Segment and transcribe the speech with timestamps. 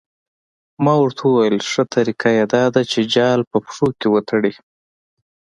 [0.83, 4.53] ما ورته وویل ښه طریقه یې دا ده چې جال په پښو کې وتړي.